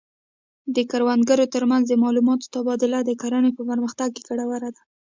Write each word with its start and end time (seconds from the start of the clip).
د 0.75 0.77
کروندګرو 0.91 1.45
ترمنځ 1.55 1.83
د 1.89 1.93
معلوماتو 2.03 2.51
تبادله 2.55 2.99
د 3.03 3.11
کرنې 3.21 3.51
په 3.57 3.61
پرمختګ 3.69 4.09
کې 4.15 4.21
ګټوره 4.27 4.69
ده. 4.75 4.81